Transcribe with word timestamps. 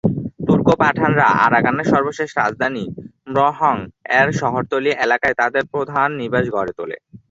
তুর্ক-পাঠানরা 0.47 1.27
আরাকানের 1.45 1.87
সর্বশেষ 1.93 2.29
রাজধানী 2.35 2.83
ম্রোহং-এর 3.27 4.27
শহরতলি 4.39 4.91
এলাকায় 5.05 5.35
তাদের 5.41 5.63
প্রধান 5.73 6.09
নিবাস 6.21 6.45
গড়ে 6.55 6.73
তোলে। 6.77 6.97